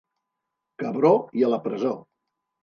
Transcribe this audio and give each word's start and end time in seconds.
Cabró 0.83 1.11
i 1.43 1.47
a 1.49 1.53
la 1.53 1.61
presó! 1.69 1.93